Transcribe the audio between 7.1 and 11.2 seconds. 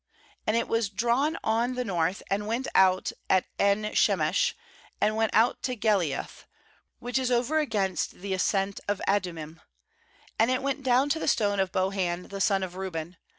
is over against the ascent of Adiunrnim; and it went down to